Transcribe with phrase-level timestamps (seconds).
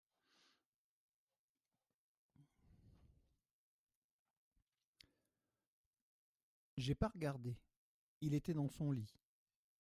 [6.77, 7.55] J’ai pas regardé…
[8.21, 9.13] il était dans son lit.